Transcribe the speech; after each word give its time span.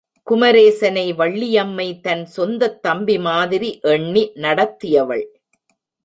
குமரேசனை 0.27 1.03
வள்ளியம்மை 1.13 1.85
தன் 2.01 2.23
சொந்தத்தம்பி 2.37 3.19
மாதிரி 3.19 3.69
எண்ணி 3.81 4.23
நடத்தியவள். 4.35 5.23